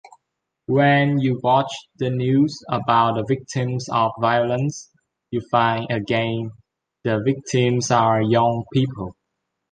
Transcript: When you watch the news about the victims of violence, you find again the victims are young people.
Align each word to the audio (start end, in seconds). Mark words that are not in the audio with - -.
When 0.65 1.19
you 1.19 1.39
watch 1.43 1.71
the 1.99 2.09
news 2.09 2.59
about 2.67 3.17
the 3.17 3.23
victims 3.23 3.87
of 3.87 4.11
violence, 4.19 4.89
you 5.29 5.41
find 5.51 5.91
again 5.91 6.53
the 7.03 7.21
victims 7.23 7.91
are 7.91 8.19
young 8.19 8.65
people. 8.73 9.15